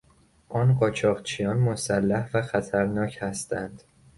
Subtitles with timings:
[0.49, 3.83] آن قاچاقچیان مسلح و خطرناک هستند.